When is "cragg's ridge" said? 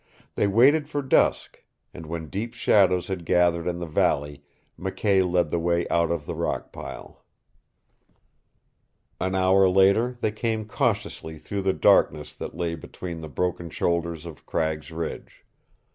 14.47-15.45